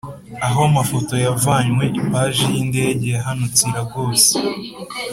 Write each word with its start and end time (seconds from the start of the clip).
Aho 0.45 0.59
amafoto 0.69 1.13
yavanywe 1.25 1.85
ipaji 1.99 2.43
ya 2.49 2.55
indege 2.63 3.07
yahanutse 3.15 3.61
i 3.67 3.71
lagos 3.75 4.23